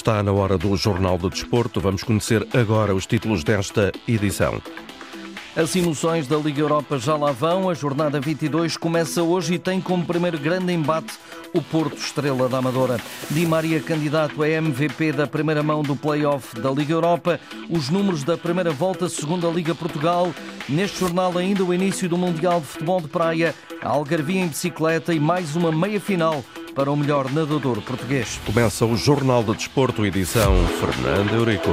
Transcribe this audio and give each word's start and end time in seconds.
Está 0.00 0.22
na 0.22 0.32
hora 0.32 0.56
do 0.56 0.74
Jornal 0.78 1.18
do 1.18 1.28
Desporto. 1.28 1.78
Vamos 1.78 2.02
conhecer 2.02 2.48
agora 2.54 2.94
os 2.94 3.04
títulos 3.04 3.44
desta 3.44 3.92
edição. 4.08 4.58
As 5.54 5.76
emoções 5.76 6.26
da 6.26 6.38
Liga 6.38 6.62
Europa 6.62 6.98
já 6.98 7.14
lá 7.16 7.32
vão. 7.32 7.68
A 7.68 7.74
jornada 7.74 8.18
22 8.18 8.78
começa 8.78 9.22
hoje 9.22 9.52
e 9.54 9.58
tem 9.58 9.78
como 9.78 10.06
primeiro 10.06 10.38
grande 10.38 10.72
embate 10.72 11.12
o 11.52 11.60
Porto 11.60 11.98
Estrela 11.98 12.48
da 12.48 12.56
Amadora. 12.56 12.98
Di 13.30 13.44
Maria, 13.44 13.78
candidato 13.78 14.42
a 14.42 14.48
MVP 14.48 15.12
da 15.12 15.26
primeira 15.26 15.62
mão 15.62 15.82
do 15.82 15.94
play-off 15.94 16.58
da 16.58 16.70
Liga 16.70 16.94
Europa. 16.94 17.38
Os 17.68 17.90
números 17.90 18.24
da 18.24 18.38
primeira 18.38 18.70
volta, 18.70 19.06
segundo 19.06 19.46
a 19.46 19.50
Liga 19.52 19.74
Portugal. 19.74 20.32
Neste 20.66 20.98
jornal, 20.98 21.36
ainda 21.36 21.62
o 21.62 21.74
início 21.74 22.08
do 22.08 22.16
Mundial 22.16 22.60
de 22.60 22.68
Futebol 22.68 23.02
de 23.02 23.08
Praia, 23.08 23.54
a 23.82 23.88
Algarvia 23.90 24.40
em 24.40 24.48
bicicleta 24.48 25.12
e 25.12 25.20
mais 25.20 25.54
uma 25.56 25.70
meia-final 25.70 26.42
para 26.80 26.90
o 26.90 26.96
melhor 26.96 27.30
nadador 27.30 27.82
português. 27.82 28.40
Começa 28.46 28.86
o 28.86 28.96
Jornal 28.96 29.42
do 29.42 29.54
Desporto, 29.54 30.06
edição 30.06 30.54
Fernando 30.80 31.34
Eurico. 31.34 31.68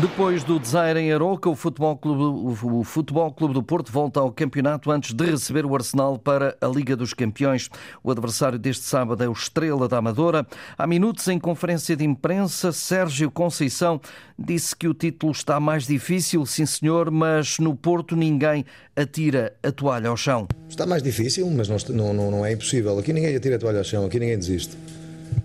Depois 0.00 0.44
do 0.44 0.60
desaire 0.60 1.00
em 1.00 1.12
Aroca, 1.12 1.50
o 1.50 1.56
Futebol, 1.56 1.96
Clube, 1.96 2.22
o 2.62 2.84
Futebol 2.84 3.32
Clube 3.32 3.52
do 3.52 3.64
Porto 3.64 3.90
volta 3.90 4.20
ao 4.20 4.30
campeonato 4.30 4.92
antes 4.92 5.12
de 5.12 5.24
receber 5.24 5.66
o 5.66 5.74
Arsenal 5.74 6.16
para 6.16 6.56
a 6.60 6.68
Liga 6.68 6.94
dos 6.94 7.12
Campeões. 7.12 7.68
O 8.00 8.08
adversário 8.12 8.60
deste 8.60 8.84
sábado 8.84 9.24
é 9.24 9.28
o 9.28 9.32
Estrela 9.32 9.88
da 9.88 9.98
Amadora. 9.98 10.46
Há 10.76 10.86
minutos, 10.86 11.26
em 11.26 11.36
conferência 11.36 11.96
de 11.96 12.04
imprensa, 12.04 12.70
Sérgio 12.70 13.28
Conceição 13.28 14.00
disse 14.38 14.76
que 14.76 14.86
o 14.86 14.94
título 14.94 15.32
está 15.32 15.58
mais 15.58 15.84
difícil, 15.84 16.46
sim 16.46 16.64
senhor, 16.64 17.10
mas 17.10 17.58
no 17.58 17.74
Porto 17.74 18.14
ninguém 18.14 18.64
atira 18.94 19.56
a 19.64 19.72
toalha 19.72 20.10
ao 20.10 20.16
chão. 20.16 20.46
Está 20.68 20.86
mais 20.86 21.02
difícil, 21.02 21.50
mas 21.50 21.68
não, 21.88 22.14
não, 22.14 22.30
não 22.30 22.46
é 22.46 22.52
impossível. 22.52 22.96
Aqui 23.00 23.12
ninguém 23.12 23.34
atira 23.34 23.56
a 23.56 23.58
toalha 23.58 23.78
ao 23.78 23.84
chão, 23.84 24.04
aqui 24.06 24.20
ninguém 24.20 24.38
desiste. 24.38 24.76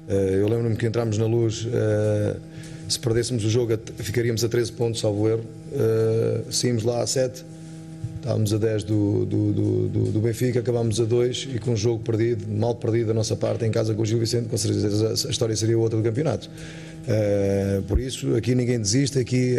Eh, 0.08 0.40
eu 0.42 0.48
lembro-me 0.48 0.76
que 0.76 0.86
entramos 0.86 1.18
na 1.18 1.26
luz 1.26 1.68
eh, 1.72 2.36
se 2.88 3.00
perdêssemos 3.00 3.44
o 3.46 3.50
jogo, 3.50 3.78
ficaríamos 3.98 4.44
a 4.44 4.50
13 4.50 4.72
pontos, 4.74 5.02
salvo 5.02 5.28
erro. 5.28 5.44
Uh, 5.72 6.52
saímos 6.52 6.84
lá 6.84 7.02
a 7.02 7.08
7, 7.08 7.44
estávamos 8.18 8.54
a 8.54 8.58
10 8.58 8.84
do, 8.84 9.26
do, 9.26 9.54
do, 9.54 10.12
do, 10.12 10.20
Benfica, 10.20 10.60
acabámos 10.60 11.00
a 11.00 11.06
2 11.06 11.50
e 11.56 11.60
com 11.60 11.72
um 11.72 11.76
jogo 11.76 12.04
perdido, 12.04 12.46
mal 12.48 12.76
perdido 12.76 13.08
da 13.08 13.14
nossa 13.14 13.36
parte, 13.36 13.66
em 13.66 13.72
casa 13.72 13.96
com 13.96 14.04
o 14.04 14.06
Gil 14.06 14.20
Vicente, 14.20 14.50
com 14.50 14.58
certeza 14.58 15.28
a 15.28 15.32
história 15.32 15.56
seria 15.56 15.80
outra 15.80 15.98
do 15.98 16.04
campeonato. 16.04 16.50
Por 17.88 18.00
isso, 18.00 18.36
aqui 18.36 18.54
ninguém 18.54 18.80
desiste, 18.80 19.18
aqui 19.18 19.56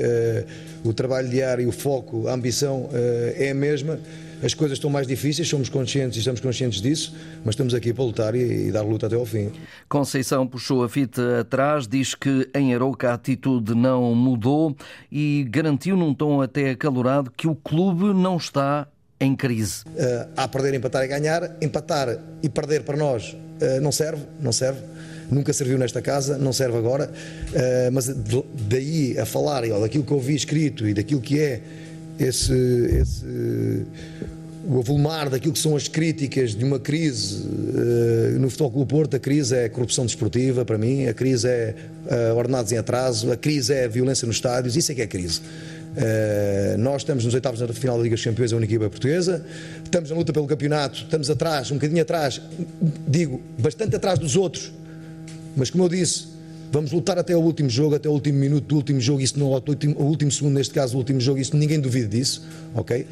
o 0.85 0.93
trabalho 0.93 1.29
diário, 1.29 1.69
o 1.69 1.73
foco, 1.73 2.29
a 2.29 2.35
ambição 2.35 2.89
é 3.37 3.51
a 3.51 3.55
mesma 3.55 3.99
as 4.43 4.55
coisas 4.55 4.77
estão 4.77 4.91
mais 4.91 5.07
difíceis, 5.07 5.49
somos 5.49 5.69
conscientes 5.69 6.17
e 6.17 6.19
estamos 6.21 6.41
conscientes 6.41 6.81
disso, 6.81 7.15
mas 7.45 7.55
estamos 7.55 7.75
aqui 7.75 7.93
para 7.93 8.05
lutar 8.05 8.35
e, 8.35 8.69
e 8.69 8.73
dar 8.73 8.83
luta 8.83 9.07
até 9.07 9.17
ao 9.17 9.27
fim. 9.27 9.51
Conceição 9.89 10.47
puxou 10.47 10.85
a 10.85 10.89
fita 10.89 11.41
atrás, 11.41 11.87
diz 11.87 12.15
que 12.15 12.49
em 12.55 12.75
Arouca 12.75 13.11
a 13.11 13.15
atitude 13.15 13.75
não 13.75 14.15
mudou 14.15 14.77
e 15.11 15.47
garantiu 15.49 15.97
num 15.97 16.15
tom 16.15 16.41
até 16.41 16.71
acalorado 16.71 17.31
que 17.31 17.47
o 17.47 17.55
clube 17.55 18.13
não 18.15 18.37
está 18.37 18.87
em 19.21 19.35
crise. 19.35 19.85
Uh, 19.87 20.29
há 20.37 20.49
perder, 20.49 20.75
empatar 20.75 21.05
e 21.05 21.09
ganhar. 21.09 21.57
Empatar 21.61 22.19
e 22.43 22.49
perder 22.49 22.83
para 22.83 22.97
nós 22.97 23.33
uh, 23.33 23.81
não 23.81 23.93
serve, 23.93 24.23
não 24.41 24.53
serve. 24.53 24.81
Nunca 25.31 25.53
serviu 25.53 25.79
nesta 25.79 26.03
casa, 26.03 26.37
não 26.37 26.53
serve 26.53 26.77
agora. 26.77 27.11
Uh, 27.11 27.93
mas 27.93 28.09
daí 28.69 29.19
a 29.19 29.25
falar 29.25 29.65
ó, 29.71 29.81
daquilo 29.81 30.05
que 30.05 30.13
eu 30.13 30.21
vi 30.21 30.35
escrito 30.35 30.87
e 30.87 30.93
daquilo 30.93 31.21
que 31.21 31.41
é 31.41 31.63
esse, 32.19 32.53
esse 32.53 33.87
o 34.67 34.79
avolumar 34.79 35.29
daquilo 35.29 35.53
que 35.53 35.59
são 35.59 35.77
as 35.77 35.89
críticas 35.89 36.55
de 36.55 36.65
uma 36.65 36.79
crise 36.79 37.47
uh, 37.47 38.39
no 38.39 38.49
Futebol 38.49 38.71
Clube 38.71 38.91
Porto, 38.91 39.17
a 39.17 39.19
crise 39.19 39.55
é 39.55 39.65
a 39.67 39.71
corrupção 39.71 40.07
desportiva 40.07 40.65
para 40.65 40.79
mim, 40.79 41.07
a 41.07 41.15
crise 41.15 41.49
é 41.49 41.75
uh, 42.07 42.37
ordenados 42.37 42.73
em 42.73 42.79
atraso, 42.79 43.31
a 43.31 43.37
crise 43.37 43.75
é 43.75 43.85
a 43.85 43.89
violência 43.89 44.27
nos 44.27 44.37
estádios, 44.37 44.77
isso 44.77 44.91
é 44.91 44.95
que 44.95 45.03
é 45.03 45.07
crise. 45.07 45.41
Uh, 45.41 46.79
nós 46.79 47.03
estamos 47.03 47.25
nos 47.25 47.35
oitavos 47.35 47.61
da 47.61 47.69
final 47.69 47.97
da 47.99 48.03
Liga 48.03 48.17
dos 48.17 48.25
Campeões, 48.25 48.53
a 48.53 48.57
única 48.57 48.73
equipa 48.73 48.89
portuguesa, 48.89 49.45
estamos 49.85 50.11
na 50.11 50.17
luta 50.17 50.33
pelo 50.33 50.47
campeonato, 50.47 50.97
estamos 50.97 51.29
atrás, 51.29 51.71
um 51.71 51.75
bocadinho 51.75 52.03
atrás, 52.03 52.41
digo, 53.07 53.43
bastante 53.59 53.95
atrás 53.95 54.19
dos 54.19 54.35
outros, 54.35 54.73
mas 55.57 55.71
como 55.71 55.85
eu 55.85 55.89
disse, 55.89 56.34
vamos 56.75 56.93
lutar 56.93 57.19
até 57.19 57.37
o 57.37 57.41
último 57.41 57.71
jogo, 57.71 57.95
até 57.95 58.09
o 58.09 58.13
último 58.13 58.39
minuto 58.39 58.65
do 58.65 58.77
último 58.77 59.01
jogo, 59.01 59.21
isso 59.21 59.39
não, 59.39 59.47
o 59.47 59.55
último, 59.55 59.95
o 59.97 60.05
último 60.05 60.31
segundo, 60.31 60.55
neste 60.55 60.75
caso, 60.75 60.95
o 60.95 60.99
último 60.99 61.21
jogo, 61.21 61.39
isso 61.39 61.57
ninguém 61.57 61.81
duvida 61.81 62.09
disso, 62.09 62.45
ok? 62.75 63.07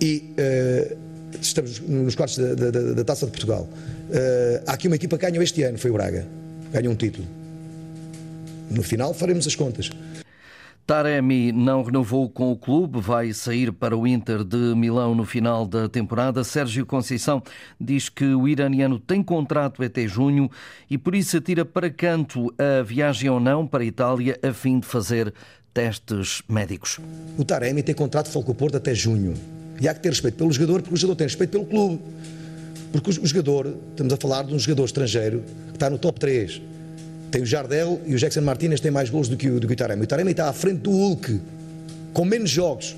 e 0.00 0.34
uh, 0.38 0.96
estamos 1.40 1.80
nos 1.80 2.14
quartos 2.14 2.38
da, 2.38 2.54
da, 2.54 2.70
da, 2.70 3.04
Taça 3.04 3.26
de 3.26 3.32
Portugal. 3.32 3.68
Uh, 4.10 4.62
há 4.66 4.72
aqui 4.72 4.86
uma 4.86 4.96
equipa 4.96 5.16
que 5.16 5.26
ganhou 5.26 5.42
este 5.42 5.62
ano, 5.62 5.78
foi 5.78 5.90
o 5.90 5.94
Braga. 5.94 6.26
Ganhou 6.72 6.92
um 6.92 6.96
título. 6.96 7.26
No 8.70 8.82
final 8.82 9.14
faremos 9.14 9.46
as 9.46 9.54
contas. 9.54 9.90
Taremi 10.86 11.50
não 11.50 11.82
renovou 11.82 12.28
com 12.28 12.52
o 12.52 12.56
clube, 12.56 13.00
vai 13.00 13.32
sair 13.32 13.72
para 13.72 13.96
o 13.96 14.06
Inter 14.06 14.44
de 14.44 14.74
Milão 14.74 15.14
no 15.14 15.24
final 15.24 15.66
da 15.66 15.88
temporada. 15.88 16.44
Sérgio 16.44 16.84
Conceição 16.84 17.42
diz 17.80 18.10
que 18.10 18.26
o 18.26 18.46
iraniano 18.46 18.98
tem 18.98 19.22
contrato 19.22 19.82
até 19.82 20.06
junho 20.06 20.50
e 20.90 20.98
por 20.98 21.14
isso 21.14 21.38
atira 21.38 21.64
para 21.64 21.88
canto 21.88 22.52
a 22.58 22.82
viagem 22.82 23.30
ou 23.30 23.40
não 23.40 23.66
para 23.66 23.82
a 23.82 23.86
Itália 23.86 24.38
a 24.42 24.52
fim 24.52 24.78
de 24.78 24.86
fazer 24.86 25.32
testes 25.72 26.42
médicos. 26.46 27.00
O 27.38 27.44
Taremi 27.44 27.82
tem 27.82 27.94
contrato 27.94 28.30
com 28.30 28.52
o 28.52 28.54
Porto 28.54 28.76
até 28.76 28.94
junho. 28.94 29.32
E 29.80 29.88
há 29.88 29.94
que 29.94 30.00
ter 30.00 30.10
respeito 30.10 30.36
pelo 30.36 30.52
jogador, 30.52 30.82
porque 30.82 30.94
o 30.94 30.98
jogador 30.98 31.16
tem 31.16 31.26
respeito 31.26 31.50
pelo 31.50 31.64
clube. 31.64 32.00
Porque 32.92 33.10
o 33.10 33.26
jogador, 33.26 33.74
estamos 33.90 34.12
a 34.12 34.16
falar 34.18 34.44
de 34.44 34.54
um 34.54 34.58
jogador 34.58 34.84
estrangeiro 34.84 35.42
que 35.68 35.76
está 35.76 35.88
no 35.88 35.98
top 35.98 36.20
3. 36.20 36.73
Tem 37.34 37.42
o 37.42 37.46
Jardel 37.46 38.00
e 38.06 38.14
o 38.14 38.16
Jackson 38.16 38.42
Martinez 38.42 38.78
têm 38.78 38.92
mais 38.92 39.10
gols 39.10 39.26
do 39.26 39.36
que 39.36 39.50
o, 39.50 39.58
do 39.58 39.66
que 39.66 39.72
o 39.72 39.76
Taremi. 39.76 40.04
O 40.04 40.06
Taremi 40.06 40.30
está 40.30 40.48
à 40.48 40.52
frente 40.52 40.82
do 40.82 40.92
Hulk, 40.92 41.40
com 42.12 42.24
menos 42.24 42.48
jogos. 42.48 42.94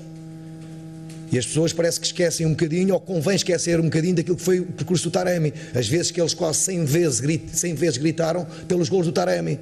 E 1.31 1.39
as 1.39 1.45
pessoas 1.47 1.73
parece 1.73 1.99
que 1.99 2.05
esquecem 2.05 2.45
um 2.45 2.51
bocadinho, 2.51 2.93
ou 2.93 2.99
convém 2.99 3.35
esquecer 3.35 3.79
um 3.79 3.85
bocadinho 3.85 4.13
daquilo 4.13 4.37
que 4.37 4.43
foi 4.43 4.59
o 4.59 4.65
percurso 4.67 5.05
do 5.05 5.11
Taremi. 5.11 5.51
As 5.73 5.87
vezes 5.87 6.11
que 6.11 6.21
eles 6.21 6.35
quase 6.35 6.59
100 6.59 6.85
vezes, 6.85 7.41
100 7.51 7.73
vezes 7.73 7.97
gritaram 7.97 8.45
pelos 8.67 8.89
gols 8.89 9.07
do 9.07 9.11
Taremi. 9.11 9.59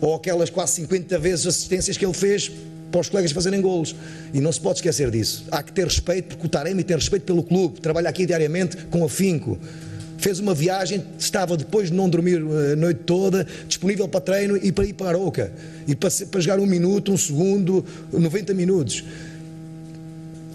Ou 0.00 0.16
aquelas 0.16 0.50
quase 0.50 0.72
50 0.72 1.16
vezes 1.20 1.46
assistências 1.46 1.96
que 1.96 2.04
ele 2.04 2.12
fez 2.12 2.50
para 2.90 3.00
os 3.00 3.08
colegas 3.08 3.30
fazerem 3.30 3.60
golos. 3.60 3.94
E 4.34 4.40
não 4.40 4.50
se 4.50 4.60
pode 4.60 4.78
esquecer 4.78 5.12
disso. 5.12 5.44
Há 5.48 5.62
que 5.62 5.70
ter 5.70 5.84
respeito, 5.84 6.30
porque 6.30 6.46
o 6.48 6.50
Taremi 6.50 6.82
tem 6.82 6.96
respeito 6.96 7.22
pelo 7.22 7.44
clube, 7.44 7.80
trabalha 7.80 8.08
aqui 8.08 8.26
diariamente 8.26 8.78
com 8.90 9.04
afinco. 9.04 9.56
Fez 10.18 10.38
uma 10.38 10.54
viagem, 10.54 11.04
estava 11.18 11.56
depois 11.56 11.90
de 11.90 11.96
não 11.96 12.08
dormir 12.08 12.40
eh, 12.40 12.72
a 12.72 12.76
noite 12.76 13.00
toda, 13.04 13.46
disponível 13.68 14.08
para 14.08 14.20
treino 14.20 14.56
e 14.56 14.72
para 14.72 14.84
ir 14.84 14.94
para 14.94 15.06
a 15.06 15.10
Aroca. 15.10 15.52
E 15.86 15.94
para, 15.94 16.10
para 16.30 16.40
jogar 16.40 16.58
um 16.58 16.66
minuto, 16.66 17.12
um 17.12 17.16
segundo, 17.16 17.84
90 18.12 18.54
minutos. 18.54 19.04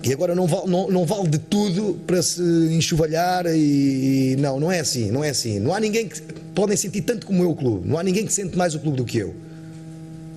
E 0.04 0.12
agora 0.12 0.34
não 0.34 0.48
vale, 0.48 0.68
não, 0.68 0.90
não 0.90 1.06
vale 1.06 1.28
de 1.28 1.38
tudo 1.38 2.00
para 2.08 2.22
se 2.24 2.42
enxovalhar 2.72 3.46
e, 3.46 4.32
e, 4.32 4.36
não, 4.38 4.60
não 4.60 4.72
é 4.72 4.80
assim, 4.80 5.12
não 5.12 5.24
é 5.24 5.30
assim. 5.30 5.60
Não 5.60 5.74
há 5.74 5.80
ninguém 5.80 6.08
que 6.08 6.20
podem 6.56 6.76
sentir 6.76 7.02
tanto 7.02 7.28
como 7.28 7.44
eu 7.44 7.52
o 7.52 7.56
clube. 7.56 7.88
Não 7.88 8.00
há 8.00 8.04
ninguém 8.04 8.26
que 8.26 8.34
sente 8.34 8.58
mais 8.58 8.74
o 8.74 8.80
clube 8.80 8.98
do 8.98 9.06
que 9.06 9.20
eu. 9.20 9.36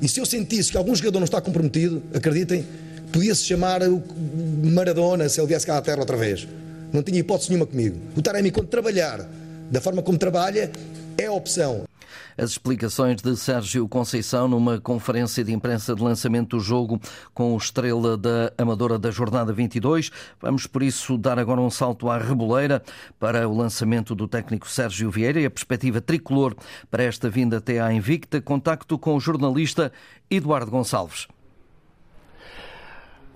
E 0.03 0.09
se 0.09 0.21
eu 0.21 0.27
sentisse 0.27 0.71
que 0.71 0.77
algum 0.77 0.95
jogador 0.95 1.19
não 1.19 1.25
está 1.25 1.41
comprometido, 1.41 2.03
acreditem, 2.13 2.67
podia-se 3.11 3.43
chamar 3.45 3.81
Maradona 4.63 5.31
se 5.31 5.41
ele 5.41 5.47
viesse 5.47 5.65
cá 5.65 5.79
à 5.79 5.83
terra 5.83 6.01
outra 6.01 6.17
vez. 6.17 6.47
Não 6.95 7.03
tinha 7.03 7.19
hipótese 7.19 7.51
nenhuma 7.51 7.67
comigo. 7.67 7.99
O 8.17 8.23
Taremi, 8.23 8.53
quando 8.53 8.69
trabalhar 8.69 9.29
da 9.69 9.81
forma 9.81 10.01
como 10.01 10.17
trabalha, 10.17 10.71
é 11.19 11.27
a 11.27 11.33
opção. 11.33 11.83
As 12.39 12.51
explicações 12.51 13.21
de 13.21 13.37
Sérgio 13.37 13.89
Conceição 13.89 14.47
numa 14.47 14.81
conferência 14.81 15.43
de 15.43 15.53
imprensa 15.53 15.93
de 15.93 16.01
lançamento 16.01 16.57
do 16.57 16.61
jogo 16.63 17.01
com 17.33 17.53
o 17.53 17.57
estrela 17.57 18.17
da 18.17 18.53
Amadora 18.57 18.97
da 18.97 19.11
Jornada 19.11 19.53
22. 19.53 20.13
Vamos, 20.41 20.69
por 20.69 20.85
isso, 20.85 21.19
dar 21.19 21.37
agora 21.37 21.61
um 21.61 21.71
salto 21.71 22.09
à 22.09 22.17
reboleira 22.17 22.81
para 23.19 23.49
o 23.49 23.57
lançamento 23.57 24.15
do 24.15 24.29
técnico 24.29 24.69
Sérgio 24.69 25.11
Vieira 25.11 25.41
e 25.41 25.47
a 25.47 25.51
perspectiva 25.51 26.01
tricolor 26.01 26.55
para 26.89 27.03
esta 27.03 27.29
vinda 27.29 27.57
até 27.57 27.81
à 27.81 27.93
Invicta. 27.93 28.41
Contacto 28.41 28.97
com 28.97 29.17
o 29.17 29.21
jornalista 29.21 29.91
Eduardo 30.31 30.71
Gonçalves. 30.71 31.27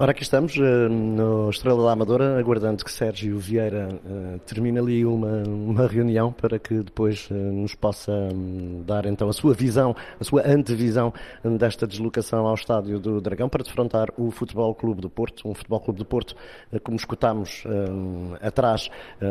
Ora, 0.01 0.13
aqui 0.13 0.23
estamos 0.23 0.57
uh, 0.57 0.89
no 0.89 1.51
Estrela 1.51 1.83
da 1.83 1.91
Amadora, 1.91 2.39
aguardando 2.39 2.85
que 2.85 2.93
Sérgio 2.93 3.37
Vieira 3.37 3.89
uh, 3.89 4.39
termine 4.47 4.79
ali 4.79 5.05
uma, 5.05 5.43
uma 5.43 5.89
reunião 5.89 6.31
para 6.31 6.57
que 6.57 6.85
depois 6.85 7.29
uh, 7.33 7.35
nos 7.35 7.75
possa 7.75 8.13
um, 8.13 8.85
dar 8.87 9.07
então 9.07 9.29
a 9.29 9.33
sua 9.33 9.53
visão, 9.55 9.97
a 10.21 10.23
sua 10.23 10.47
antevisão 10.47 11.13
um, 11.45 11.57
desta 11.57 11.85
deslocação 11.85 12.47
ao 12.47 12.55
Estádio 12.55 13.01
do 13.01 13.21
Dragão 13.21 13.49
para 13.49 13.65
defrontar 13.65 14.07
o 14.17 14.31
Futebol 14.31 14.73
Clube 14.73 15.01
do 15.01 15.11
Porto, 15.11 15.49
um 15.49 15.53
Futebol 15.53 15.81
Clube 15.81 15.99
do 15.99 16.05
Porto, 16.05 16.37
como 16.85 16.97
escutámos 16.97 17.65
um, 17.67 18.35
atrás 18.41 18.89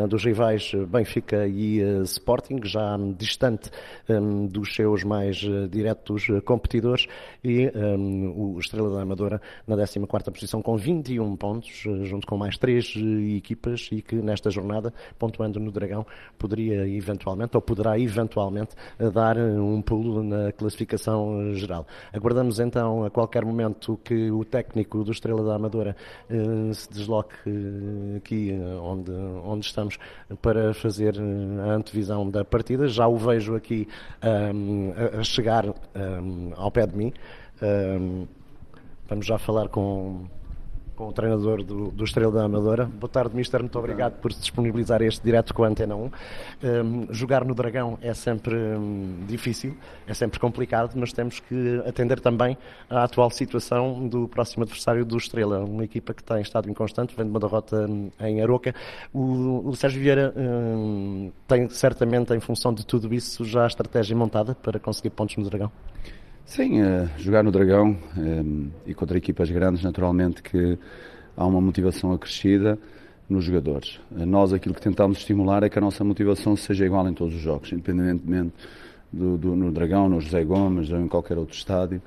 dos 0.10 0.26
rivais 0.26 0.74
Benfica 0.90 1.48
e 1.48 1.80
Sporting, 2.04 2.60
já 2.66 2.98
distante 3.18 3.72
dos 4.50 4.76
seus 4.76 5.06
mais 5.06 5.38
diretos 5.70 6.28
competidores 6.44 7.08
e 7.42 7.72
o 8.36 8.60
Estrela 8.60 8.94
da 8.94 9.02
Amadora 9.02 9.42
na 9.66 9.78
14ª 9.78 10.32
posição 10.32 10.57
classificação 10.58 10.62
com 10.62 10.76
21 10.76 11.36
pontos, 11.36 11.84
junto 12.04 12.26
com 12.26 12.38
mais 12.38 12.58
três 12.58 12.94
equipas 13.36 13.90
e 13.92 14.02
que 14.02 14.16
nesta 14.16 14.50
jornada, 14.50 14.94
pontuando 15.18 15.60
no 15.60 15.72
Dragão, 15.72 16.06
poderia 16.38 16.88
eventualmente, 16.88 17.56
ou 17.56 17.62
poderá 17.62 18.00
eventualmente, 18.00 18.76
dar 19.14 19.38
um 19.38 19.82
pulo 19.82 20.24
na 20.24 20.52
classificação 20.52 21.54
geral. 21.54 21.86
Aguardamos 22.14 22.60
então 22.60 23.04
a 23.04 23.10
qualquer 23.10 23.46
momento 23.46 24.00
que 24.04 24.32
o 24.32 24.44
técnico 24.44 25.04
do 25.04 25.12
Estrela 25.12 25.44
da 25.44 25.56
Amadora 25.56 25.96
se 26.74 26.90
desloque 26.90 27.36
aqui 28.18 28.54
onde, 28.82 29.12
onde 29.12 29.66
estamos 29.66 29.98
para 30.42 30.74
fazer 30.74 31.16
a 31.20 31.74
antevisão 31.74 32.30
da 32.30 32.44
partida. 32.44 32.88
Já 32.88 33.08
o 33.08 33.18
vejo 33.18 33.56
aqui 33.56 33.88
um, 34.54 34.94
a 35.20 35.24
chegar 35.24 35.66
um, 35.68 36.52
ao 36.56 36.72
pé 36.72 36.88
de 36.88 36.96
mim. 36.96 37.14
Um, 37.62 38.28
vamos 39.08 39.26
já 39.26 39.38
falar 39.38 39.70
com, 39.70 40.28
com 40.98 41.08
o 41.08 41.14
treinador 41.14 41.64
do, 41.64 41.92
do 41.92 42.04
Estrela 42.04 42.32
da 42.32 42.44
Amadora. 42.44 42.86
Boa 42.86 43.08
tarde, 43.08 43.36
Mister. 43.36 43.62
Muito 43.62 43.78
obrigado 43.78 44.20
por 44.20 44.34
se 44.34 44.40
disponibilizar 44.42 45.00
este 45.04 45.24
direto 45.24 45.54
com 45.54 45.64
a 45.64 45.68
Antena 45.68 45.96
1. 45.96 46.00
Um, 46.02 47.14
jogar 47.14 47.46
no 47.46 47.54
Dragão 47.54 48.00
é 48.02 48.16
sempre 48.16 48.56
um, 48.56 49.24
difícil, 49.28 49.78
é 50.08 50.14
sempre 50.16 50.40
complicado, 50.40 50.94
mas 50.96 51.14
temos 51.14 51.40
que 51.40 51.84
atender 51.86 52.20
também 52.20 52.58
à 52.90 53.04
atual 53.04 53.30
situação 53.30 54.08
do 54.08 54.28
próximo 54.28 54.64
adversário 54.64 55.06
do 55.06 55.16
Estrela, 55.18 55.60
uma 55.60 55.84
equipa 55.84 56.16
que 56.16 56.22
está 56.22 56.40
em 56.40 56.42
estado 56.42 56.68
inconstante, 56.70 57.16
vem 57.16 57.26
de 57.26 57.30
uma 57.30 57.40
derrota 57.40 57.88
em 58.20 58.42
Aroca. 58.42 58.74
O, 59.14 59.70
o 59.70 59.76
Sérgio 59.76 60.02
Vieira 60.02 60.34
um, 60.36 61.32
tem 61.48 61.70
certamente, 61.70 62.34
em 62.34 62.40
função 62.40 62.74
de 62.74 62.84
tudo 62.84 63.14
isso, 63.14 63.46
já 63.46 63.66
a 63.66 63.68
estratégia 63.68 64.16
montada 64.16 64.56
para 64.56 64.80
conseguir 64.80 65.12
pontos 65.12 65.38
no 65.38 65.48
Dragão? 65.48 65.72
Sim, 66.48 66.82
uh, 66.82 67.10
jogar 67.18 67.44
no 67.44 67.52
Dragão 67.52 67.98
um, 68.18 68.70
e 68.86 68.94
contra 68.94 69.18
equipas 69.18 69.52
grandes, 69.52 69.84
naturalmente 69.84 70.42
que 70.42 70.80
há 71.36 71.46
uma 71.46 71.60
motivação 71.60 72.14
acrescida 72.14 72.80
nos 73.30 73.44
jogadores. 73.44 74.00
Uh, 74.10 74.26
nós 74.26 74.54
aquilo 74.54 74.74
que 74.74 74.80
tentamos 74.80 75.18
estimular 75.18 75.62
é 75.64 75.70
que 75.70 75.78
a 75.78 75.82
nossa 75.82 76.06
motivação 76.06 76.56
seja 76.56 76.86
igual 76.86 77.06
em 77.10 77.14
todos 77.14 77.36
os 77.36 77.42
jogos, 77.42 77.74
independentemente 77.74 78.54
do, 79.12 79.38
do 79.38 79.58
no 79.58 79.74
Dragão, 79.74 80.08
no 80.08 80.22
José 80.22 80.42
Gomes 80.46 80.90
ou 80.90 81.02
em 81.02 81.08
qualquer 81.10 81.38
outro 81.38 81.54
estádio. 81.54 82.02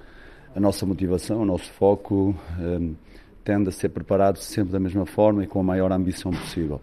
A 0.56 0.58
nossa 0.58 0.86
motivação, 0.86 1.42
o 1.42 1.44
nosso 1.44 1.70
foco 1.72 2.34
um, 2.58 2.94
tende 3.44 3.68
a 3.68 3.72
ser 3.72 3.90
preparado 3.90 4.38
sempre 4.38 4.72
da 4.72 4.80
mesma 4.80 5.04
forma 5.04 5.44
e 5.44 5.46
com 5.46 5.60
a 5.60 5.62
maior 5.62 5.92
ambição 5.92 6.32
possível. 6.32 6.80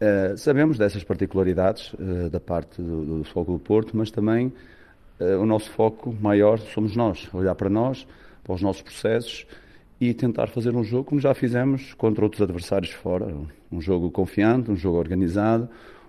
Uh, 0.00 0.38
sabemos 0.38 0.78
dessas 0.78 1.02
particularidades 1.02 1.92
da 2.30 2.38
parte 2.38 2.80
do, 2.80 3.18
do 3.18 3.24
Futebol 3.24 3.58
do 3.58 3.58
Porto, 3.58 3.96
mas 3.96 4.08
também 4.12 4.46
uh, 4.46 4.75
o 5.18 5.46
nosso 5.46 5.70
foco 5.70 6.14
maior 6.20 6.58
somos 6.58 6.94
nós, 6.94 7.28
olhar 7.32 7.54
para 7.54 7.70
nós, 7.70 8.06
para 8.44 8.54
os 8.54 8.62
nossos 8.62 8.82
processos 8.82 9.46
e 10.00 10.12
tentar 10.12 10.48
fazer 10.48 10.74
um 10.76 10.84
jogo 10.84 11.04
como 11.04 11.20
já 11.20 11.34
fizemos 11.34 11.94
contra 11.94 12.24
outros 12.24 12.42
adversários 12.42 12.90
fora. 12.90 13.34
Um 13.72 13.80
jogo 13.80 14.10
confiante, 14.10 14.70
um 14.70 14.76
jogo 14.76 14.98
organizado, 14.98 15.68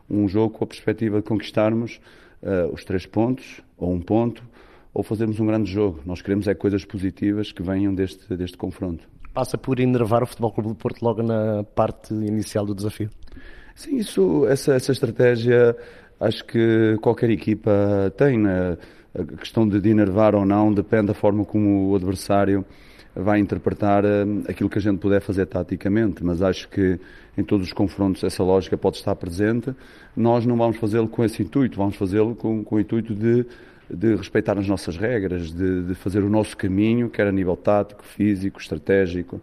um 0.09 0.27
jogo 0.27 0.57
com 0.57 0.63
a 0.63 0.67
perspectiva 0.67 1.17
de 1.17 1.23
conquistarmos 1.23 1.99
uh, 2.41 2.73
os 2.73 2.83
três 2.83 3.05
pontos, 3.05 3.61
ou 3.77 3.91
um 3.93 4.01
ponto, 4.01 4.43
ou 4.93 5.03
fazermos 5.03 5.39
um 5.39 5.45
grande 5.45 5.71
jogo. 5.71 6.01
Nós 6.05 6.21
queremos 6.21 6.47
é 6.47 6.53
coisas 6.53 6.83
positivas 6.83 7.51
que 7.51 7.63
venham 7.63 7.93
deste, 7.93 8.35
deste 8.35 8.57
confronto. 8.57 9.07
Passa 9.33 9.57
por 9.57 9.79
enervar 9.79 10.23
o 10.23 10.27
Futebol 10.27 10.51
Clube 10.51 10.69
do 10.69 10.75
Porto 10.75 11.01
logo 11.03 11.21
na 11.21 11.63
parte 11.63 12.13
inicial 12.13 12.65
do 12.65 12.73
desafio? 12.73 13.09
Sim, 13.75 13.97
isso, 13.97 14.47
essa, 14.47 14.73
essa 14.73 14.91
estratégia 14.91 15.77
acho 16.19 16.43
que 16.45 16.97
qualquer 17.01 17.29
equipa 17.29 18.13
tem. 18.17 18.37
Né? 18.37 18.77
A 19.17 19.37
questão 19.37 19.67
de 19.67 19.89
enervar 19.89 20.35
ou 20.35 20.45
não 20.45 20.73
depende 20.73 21.07
da 21.07 21.13
forma 21.13 21.43
como 21.43 21.89
o 21.89 21.95
adversário 21.95 22.65
vai 23.15 23.39
interpretar 23.39 24.05
eh, 24.05 24.25
aquilo 24.47 24.69
que 24.69 24.77
a 24.77 24.81
gente 24.81 24.99
puder 24.99 25.21
fazer 25.21 25.47
taticamente, 25.47 26.23
mas 26.23 26.41
acho 26.41 26.69
que 26.69 26.99
em 27.35 27.43
todos 27.43 27.67
os 27.67 27.73
confrontos 27.73 28.23
essa 28.23 28.43
lógica 28.43 28.77
pode 28.77 28.97
estar 28.97 29.15
presente. 29.15 29.73
Nós 30.15 30.45
não 30.45 30.55
vamos 30.55 30.77
fazê-lo 30.77 31.07
com 31.07 31.23
esse 31.23 31.41
intuito, 31.41 31.77
vamos 31.77 31.95
fazê-lo 31.95 32.35
com, 32.35 32.63
com 32.63 32.75
o 32.75 32.79
intuito 32.79 33.15
de, 33.15 33.45
de 33.89 34.15
respeitar 34.15 34.57
as 34.57 34.67
nossas 34.67 34.97
regras, 34.97 35.51
de, 35.51 35.83
de 35.83 35.95
fazer 35.95 36.23
o 36.23 36.29
nosso 36.29 36.55
caminho, 36.55 37.09
quer 37.09 37.25
a 37.27 37.31
nível 37.31 37.55
tático, 37.55 38.03
físico, 38.03 38.59
estratégico. 38.59 39.41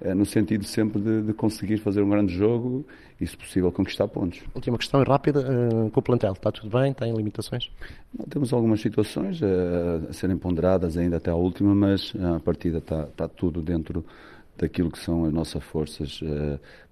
Eh, 0.00 0.14
no 0.14 0.24
sentido 0.24 0.64
sempre 0.64 1.00
de, 1.00 1.22
de, 1.22 1.32
conseguir 1.34 1.76
fazer 1.76 2.00
um 2.00 2.08
grande 2.08 2.32
jogo 2.32 2.86
e, 3.20 3.26
se 3.26 3.36
possível, 3.36 3.70
conquistar 3.70 4.08
pontos. 4.08 4.40
Última 4.54 4.78
questão 4.78 5.02
rápida, 5.02 5.40
uh, 5.40 5.90
com 5.90 6.00
o 6.00 6.02
plantel, 6.02 6.32
está 6.32 6.50
tudo 6.50 6.78
bem? 6.78 6.92
Tem 6.92 7.12
limitações? 7.12 7.70
Não, 8.18 8.24
temos 8.26 8.52
algumas 8.52 8.80
situações 8.80 9.40
uh, 9.42 10.08
a 10.08 10.12
serem 10.12 10.38
ponderadas 10.38 10.96
ainda 10.96 11.18
até 11.18 11.30
à 11.30 11.34
última, 11.34 11.74
mas 11.74 12.14
a 12.16 12.40
partida 12.40 12.78
está, 12.78 13.02
está 13.02 13.28
tudo 13.28 13.60
dentro 13.60 14.04
daquilo 14.56 14.90
que 14.90 14.98
são 14.98 15.24
as 15.24 15.32
nossas 15.32 15.62
forças 15.62 16.20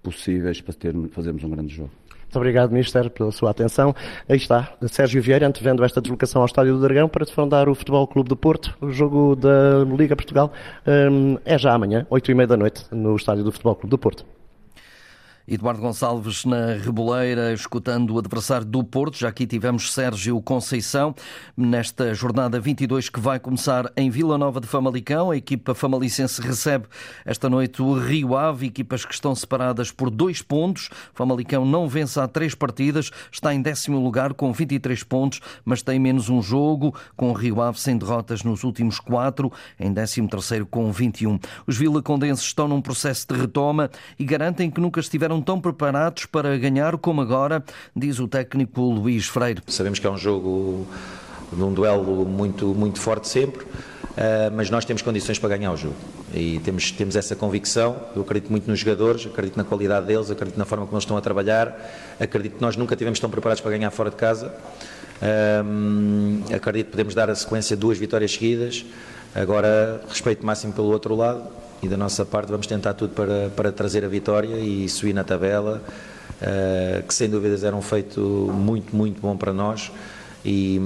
possíveis 0.02 0.58
para 0.58 0.72
ter, 0.72 0.94
fazermos 1.10 1.44
um 1.44 1.50
grande 1.50 1.74
jogo. 1.74 1.90
Muito 2.22 2.36
obrigado, 2.36 2.70
Ministro, 2.70 3.10
pela 3.10 3.30
sua 3.30 3.50
atenção. 3.50 3.94
Aí 4.26 4.36
está, 4.36 4.72
Sérgio 4.86 5.20
Vieira, 5.20 5.46
antevendo 5.46 5.84
esta 5.84 6.00
deslocação 6.00 6.40
ao 6.40 6.46
Estádio 6.46 6.74
do 6.74 6.80
Dragão 6.80 7.10
para 7.10 7.26
defrontar 7.26 7.68
o 7.68 7.74
Futebol 7.74 8.06
Clube 8.06 8.28
do 8.28 8.36
Porto. 8.36 8.74
O 8.80 8.90
jogo 8.90 9.36
da 9.36 9.84
Liga 9.84 10.16
Portugal 10.16 10.50
é 11.44 11.58
já 11.58 11.74
amanhã, 11.74 12.06
8 12.08 12.30
e 12.30 12.34
meia 12.34 12.46
da 12.46 12.56
noite, 12.56 12.84
no 12.90 13.16
Estádio 13.16 13.44
do 13.44 13.52
Futebol 13.52 13.74
Clube 13.74 13.90
do 13.90 13.98
Porto. 13.98 14.37
Eduardo 15.50 15.80
Gonçalves 15.80 16.44
na 16.44 16.74
Reboleira, 16.74 17.54
escutando 17.54 18.14
o 18.14 18.18
adversário 18.18 18.66
do 18.66 18.84
Porto. 18.84 19.16
Já 19.16 19.28
aqui 19.28 19.46
tivemos 19.46 19.94
Sérgio 19.94 20.38
Conceição 20.42 21.14
nesta 21.56 22.12
jornada 22.12 22.60
22 22.60 23.08
que 23.08 23.18
vai 23.18 23.40
começar 23.40 23.90
em 23.96 24.10
Vila 24.10 24.36
Nova 24.36 24.60
de 24.60 24.66
Famalicão. 24.66 25.30
A 25.30 25.38
equipa 25.38 25.74
famalicense 25.74 26.42
recebe 26.42 26.84
esta 27.24 27.48
noite 27.48 27.80
o 27.80 27.94
Rio 27.94 28.36
Ave, 28.36 28.66
equipas 28.66 29.06
que 29.06 29.14
estão 29.14 29.34
separadas 29.34 29.90
por 29.90 30.10
dois 30.10 30.42
pontos. 30.42 30.90
Famalicão 31.14 31.64
não 31.64 31.88
vence 31.88 32.20
há 32.20 32.28
três 32.28 32.54
partidas, 32.54 33.10
está 33.32 33.54
em 33.54 33.62
décimo 33.62 33.98
lugar 33.98 34.34
com 34.34 34.52
23 34.52 35.02
pontos, 35.04 35.40
mas 35.64 35.80
tem 35.80 35.98
menos 35.98 36.28
um 36.28 36.42
jogo, 36.42 36.94
com 37.16 37.30
o 37.30 37.32
Rio 37.32 37.62
Ave 37.62 37.80
sem 37.80 37.96
derrotas 37.96 38.44
nos 38.44 38.64
últimos 38.64 39.00
quatro, 39.00 39.50
em 39.80 39.94
décimo 39.94 40.28
terceiro 40.28 40.66
com 40.66 40.92
21. 40.92 41.38
Os 41.66 41.78
vilacondenses 41.78 42.44
estão 42.44 42.68
num 42.68 42.82
processo 42.82 43.26
de 43.26 43.40
retoma 43.40 43.90
e 44.18 44.24
garantem 44.26 44.70
que 44.70 44.78
nunca 44.78 45.00
estiveram 45.00 45.37
tão 45.40 45.60
preparados 45.60 46.26
para 46.26 46.56
ganhar 46.58 46.96
como 46.98 47.20
agora, 47.20 47.62
diz 47.94 48.18
o 48.18 48.28
técnico 48.28 48.80
Luís 48.82 49.26
Freire. 49.26 49.62
Sabemos 49.66 49.98
que 49.98 50.06
é 50.06 50.10
um 50.10 50.18
jogo 50.18 50.86
um 51.52 51.72
duelo 51.72 52.24
muito, 52.26 52.66
muito 52.74 53.00
forte 53.00 53.28
sempre, 53.28 53.66
eh, 54.16 54.50
mas 54.54 54.70
nós 54.70 54.84
temos 54.84 55.02
condições 55.02 55.38
para 55.38 55.56
ganhar 55.56 55.72
o 55.72 55.76
jogo 55.76 55.94
e 56.34 56.58
temos, 56.60 56.92
temos 56.92 57.16
essa 57.16 57.34
convicção. 57.34 57.96
Eu 58.14 58.22
acredito 58.22 58.50
muito 58.50 58.68
nos 58.68 58.78
jogadores, 58.78 59.26
acredito 59.26 59.56
na 59.56 59.64
qualidade 59.64 60.06
deles, 60.06 60.30
acredito 60.30 60.58
na 60.58 60.64
forma 60.64 60.84
como 60.84 60.96
eles 60.96 61.04
estão 61.04 61.16
a 61.16 61.20
trabalhar, 61.20 61.76
acredito 62.20 62.56
que 62.56 62.62
nós 62.62 62.76
nunca 62.76 62.94
tivemos 62.96 63.18
tão 63.18 63.30
preparados 63.30 63.60
para 63.60 63.70
ganhar 63.70 63.90
fora 63.90 64.10
de 64.10 64.16
casa. 64.16 64.54
Um, 65.20 66.42
ehm, 66.48 66.54
acredito 66.54 66.86
que 66.86 66.92
podemos 66.92 67.14
dar 67.14 67.30
a 67.30 67.34
sequência 67.34 67.76
de 67.76 67.80
duas 67.80 67.98
vitórias 67.98 68.32
seguidas. 68.32 68.84
Agora, 69.34 70.00
respeito 70.08 70.44
máximo 70.44 70.72
pelo 70.72 70.88
outro 70.88 71.14
lado 71.14 71.48
e 71.82 71.88
da 71.88 71.96
nossa 71.96 72.24
parte 72.24 72.50
vamos 72.50 72.66
tentar 72.66 72.94
tudo 72.94 73.14
para, 73.14 73.50
para 73.50 73.72
trazer 73.72 74.04
a 74.04 74.08
vitória 74.08 74.56
e 74.56 74.88
subir 74.88 75.12
na 75.12 75.24
tabela, 75.24 75.82
uh, 76.40 77.06
que 77.06 77.14
sem 77.14 77.28
dúvidas 77.28 77.64
era 77.64 77.74
um 77.74 77.82
feito 77.82 78.20
muito, 78.20 78.94
muito 78.94 79.20
bom 79.20 79.36
para 79.36 79.52
nós. 79.52 79.90
E, 80.44 80.76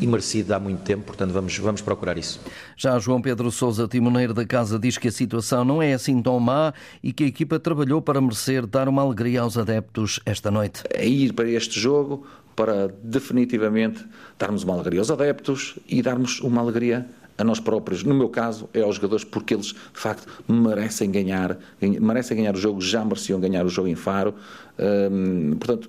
e, 0.00 0.06
merecido 0.06 0.52
há 0.52 0.58
muito 0.58 0.82
tempo, 0.82 1.04
portanto 1.04 1.30
vamos, 1.30 1.56
vamos 1.56 1.80
procurar 1.80 2.18
isso. 2.18 2.40
Já 2.76 2.98
João 2.98 3.22
Pedro 3.22 3.50
Sousa, 3.50 3.86
timoneiro 3.86 4.34
da 4.34 4.44
casa, 4.44 4.76
diz 4.76 4.98
que 4.98 5.06
a 5.06 5.12
situação 5.12 5.64
não 5.64 5.80
é 5.80 5.92
assim 5.92 6.20
tão 6.20 6.38
má 6.40 6.74
e 7.02 7.12
que 7.12 7.24
a 7.24 7.26
equipa 7.28 7.60
trabalhou 7.60 8.02
para 8.02 8.20
merecer 8.20 8.66
dar 8.66 8.88
uma 8.88 9.00
alegria 9.00 9.42
aos 9.42 9.56
adeptos 9.56 10.18
esta 10.26 10.50
noite. 10.50 10.82
É 10.92 11.06
ir 11.06 11.32
para 11.32 11.48
este 11.48 11.78
jogo 11.78 12.26
para 12.56 12.88
definitivamente 13.02 14.04
darmos 14.36 14.64
uma 14.64 14.74
alegria 14.74 15.00
aos 15.00 15.12
adeptos 15.12 15.78
e 15.88 16.02
darmos 16.02 16.40
uma 16.40 16.60
alegria 16.60 17.06
a 17.38 17.44
nós 17.44 17.60
próprios. 17.60 18.02
No 18.02 18.14
meu 18.14 18.28
caso, 18.28 18.68
é 18.74 18.82
aos 18.82 18.96
jogadores 18.96 19.24
porque 19.24 19.54
eles, 19.54 19.66
de 19.66 19.76
facto, 19.92 20.26
merecem 20.48 21.10
ganhar, 21.10 21.56
merecem 21.80 22.36
ganhar 22.36 22.54
o 22.54 22.58
jogo, 22.58 22.80
já 22.80 23.04
mereciam 23.04 23.40
ganhar 23.40 23.64
o 23.64 23.68
jogo 23.68 23.88
em 23.88 23.94
Faro. 23.94 24.34
Hum, 24.78 25.56
portanto, 25.58 25.88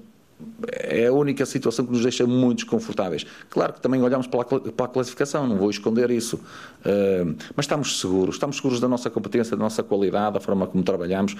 é 0.72 1.08
a 1.08 1.12
única 1.12 1.46
situação 1.46 1.86
que 1.86 1.92
nos 1.92 2.04
deixa 2.04 2.26
muito 2.26 2.60
desconfortáveis. 2.60 3.26
Claro 3.50 3.74
que 3.74 3.82
também 3.82 4.02
olhamos 4.02 4.28
para 4.28 4.42
a, 4.42 4.88
classificação, 4.88 5.48
não 5.48 5.58
vou 5.58 5.70
esconder 5.70 6.12
isso, 6.12 6.40
hum, 6.86 7.36
mas 7.56 7.66
estamos 7.66 8.00
seguros, 8.00 8.36
estamos 8.36 8.56
seguros 8.58 8.80
da 8.80 8.88
nossa 8.88 9.10
competência, 9.10 9.58
da 9.58 9.64
nossa 9.64 9.84
qualidade, 9.84 10.36
da 10.36 10.40
forma 10.40 10.68
como 10.68 10.84
trabalhamos. 10.84 11.36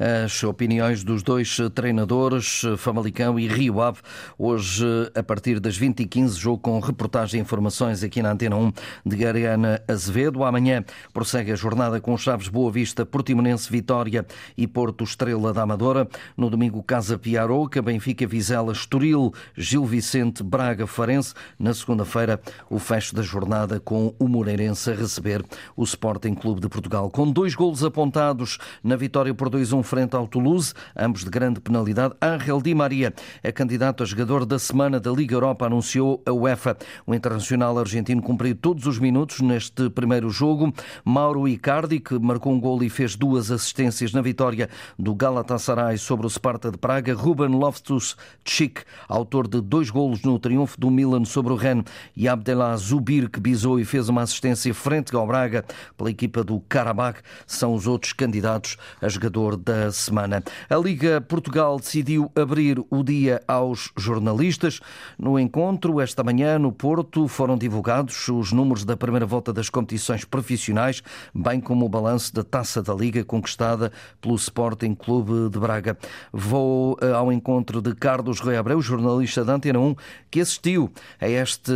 As 0.00 0.42
opiniões 0.42 1.04
dos 1.04 1.22
dois 1.22 1.58
treinadores, 1.74 2.62
Famalicão 2.78 3.38
e 3.38 3.46
Rio 3.46 3.82
Ave. 3.82 3.98
Hoje, 4.38 4.86
a 5.14 5.22
partir 5.22 5.60
das 5.60 5.78
20h15, 5.78 6.38
jogo 6.38 6.58
com 6.58 6.80
reportagem 6.80 7.38
e 7.38 7.42
informações 7.42 8.02
aqui 8.02 8.22
na 8.22 8.32
Antena 8.32 8.56
1 8.56 8.72
de 9.04 9.16
Gariana 9.16 9.82
Azevedo. 9.86 10.42
Amanhã 10.42 10.82
prossegue 11.12 11.52
a 11.52 11.54
jornada 11.54 12.00
com 12.00 12.16
Chaves 12.16 12.48
Boa 12.48 12.72
Vista, 12.72 13.04
Portimonense 13.04 13.70
Vitória 13.70 14.24
e 14.56 14.66
Porto 14.66 15.04
Estrela 15.04 15.52
da 15.52 15.62
Amadora. 15.62 16.08
No 16.34 16.48
domingo, 16.48 16.82
Casa 16.82 17.18
Piaroca, 17.18 17.82
Benfica 17.82 18.26
Vizela, 18.26 18.72
Estoril, 18.72 19.34
Gil 19.54 19.84
Vicente, 19.84 20.42
Braga, 20.42 20.86
Farense. 20.86 21.34
Na 21.58 21.74
segunda-feira, 21.74 22.40
o 22.70 22.78
fecho 22.78 23.14
da 23.14 23.20
jornada 23.20 23.78
com 23.78 24.14
o 24.18 24.26
Moreirense 24.26 24.92
a 24.92 24.94
receber 24.94 25.44
o 25.76 25.84
Sporting 25.84 26.34
Clube 26.34 26.62
de 26.62 26.70
Portugal. 26.70 27.10
Com 27.10 27.30
dois 27.30 27.54
golos 27.54 27.84
apontados 27.84 28.56
na 28.82 28.96
vitória 28.96 29.34
por 29.34 29.50
2-1 29.50 29.89
frente 29.90 30.14
ao 30.14 30.28
Toulouse, 30.28 30.72
ambos 30.96 31.24
de 31.24 31.30
grande 31.30 31.60
penalidade, 31.60 32.14
Ángel 32.22 32.62
Di 32.62 32.72
Maria 32.72 33.12
é 33.42 33.50
candidato 33.50 34.04
a 34.04 34.06
jogador 34.06 34.46
da 34.46 34.56
semana 34.56 35.00
da 35.00 35.10
Liga 35.10 35.34
Europa, 35.34 35.66
anunciou 35.66 36.22
a 36.24 36.30
UEFA. 36.30 36.76
O 37.04 37.12
internacional 37.12 37.76
argentino 37.76 38.22
cumpriu 38.22 38.54
todos 38.54 38.86
os 38.86 39.00
minutos 39.00 39.40
neste 39.40 39.90
primeiro 39.90 40.30
jogo. 40.30 40.72
Mauro 41.04 41.48
Icardi, 41.48 41.98
que 41.98 42.16
marcou 42.20 42.52
um 42.52 42.60
gol 42.60 42.80
e 42.84 42.88
fez 42.88 43.16
duas 43.16 43.50
assistências 43.50 44.12
na 44.12 44.22
vitória 44.22 44.68
do 44.96 45.12
Galatasaray 45.12 45.98
sobre 45.98 46.24
o 46.24 46.30
Sparta 46.30 46.70
de 46.70 46.78
Praga. 46.78 47.12
Ruben 47.12 47.48
Loftus-Cheek, 47.48 48.82
autor 49.08 49.48
de 49.48 49.60
dois 49.60 49.90
golos 49.90 50.22
no 50.22 50.38
triunfo 50.38 50.78
do 50.78 50.88
Milan 50.88 51.24
sobre 51.24 51.52
o 51.52 51.56
Rennes. 51.56 51.86
E 52.16 52.28
Abdellah 52.28 52.76
Zubir, 52.76 53.28
que 53.28 53.40
bisou 53.40 53.80
e 53.80 53.84
fez 53.84 54.08
uma 54.08 54.22
assistência 54.22 54.72
frente 54.72 55.16
ao 55.16 55.26
Braga 55.26 55.64
pela 55.96 56.12
equipa 56.12 56.44
do 56.44 56.60
Karabakh, 56.68 57.18
são 57.44 57.74
os 57.74 57.88
outros 57.88 58.12
candidatos 58.12 58.76
a 59.02 59.08
jogador 59.08 59.56
da 59.56 59.79
semana. 59.92 60.42
A 60.68 60.76
Liga 60.76 61.20
Portugal 61.20 61.78
decidiu 61.78 62.30
abrir 62.34 62.78
o 62.90 63.02
dia 63.02 63.42
aos 63.46 63.90
jornalistas. 63.96 64.80
No 65.18 65.38
encontro, 65.38 66.00
esta 66.00 66.22
manhã, 66.24 66.58
no 66.58 66.72
Porto, 66.72 67.28
foram 67.28 67.56
divulgados 67.56 68.28
os 68.28 68.52
números 68.52 68.84
da 68.84 68.96
primeira 68.96 69.26
volta 69.26 69.52
das 69.52 69.70
competições 69.70 70.24
profissionais, 70.24 71.02
bem 71.34 71.60
como 71.60 71.86
o 71.86 71.88
balanço 71.88 72.34
da 72.34 72.42
taça 72.42 72.82
da 72.82 72.94
Liga 72.94 73.24
conquistada 73.24 73.92
pelo 74.20 74.34
Sporting 74.34 74.94
Clube 74.94 75.48
de 75.50 75.58
Braga. 75.58 75.96
Vou 76.32 76.96
eh, 77.00 77.12
ao 77.12 77.32
encontro 77.32 77.80
de 77.80 77.94
Carlos 77.94 78.40
Rui 78.40 78.56
Abreu, 78.56 78.80
jornalista 78.80 79.44
da 79.44 79.54
Antena 79.54 79.78
1, 79.78 79.94
que 80.30 80.40
assistiu 80.40 80.90
a 81.20 81.28
este 81.28 81.72